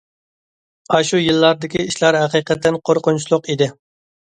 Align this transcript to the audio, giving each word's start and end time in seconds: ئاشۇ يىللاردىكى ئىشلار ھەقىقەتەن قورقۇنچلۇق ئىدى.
ئاشۇ 0.95 1.21
يىللاردىكى 1.25 1.85
ئىشلار 1.85 2.21
ھەقىقەتەن 2.25 2.85
قورقۇنچلۇق 2.89 3.51
ئىدى. 3.57 3.75